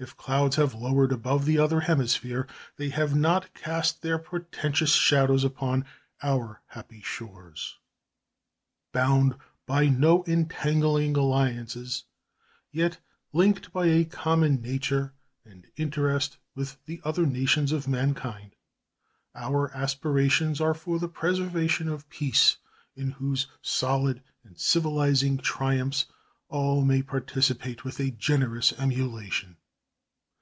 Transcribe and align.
If 0.00 0.16
clouds 0.16 0.54
have 0.54 0.74
lowered 0.74 1.10
above 1.10 1.44
the 1.44 1.58
other 1.58 1.80
hemisphere, 1.80 2.46
they 2.76 2.90
have 2.90 3.16
not 3.16 3.52
cast 3.52 4.00
their 4.00 4.16
portentous 4.16 4.92
shadows 4.92 5.42
upon 5.42 5.86
our 6.22 6.60
happy 6.68 7.02
shores. 7.02 7.78
Bound 8.92 9.34
by 9.66 9.88
no 9.88 10.22
entangling 10.22 11.16
alliances, 11.16 12.04
yet 12.70 13.00
linked 13.32 13.72
by 13.72 13.86
a 13.86 14.04
common 14.04 14.62
nature 14.62 15.14
and 15.44 15.66
interest 15.74 16.38
with 16.54 16.76
the 16.86 17.00
other 17.02 17.26
nations 17.26 17.72
of 17.72 17.88
mankind, 17.88 18.54
our 19.34 19.74
aspirations 19.74 20.60
are 20.60 20.74
for 20.74 21.00
the 21.00 21.08
preservation 21.08 21.88
of 21.88 22.08
peace, 22.08 22.58
in 22.94 23.10
whose 23.10 23.48
solid 23.62 24.22
and 24.44 24.60
civilizing 24.60 25.38
triumphs 25.38 26.06
all 26.48 26.84
may 26.84 27.02
participate 27.02 27.82
with 27.82 27.98
a 27.98 28.12
generous 28.12 28.72
emulation. 28.78 29.56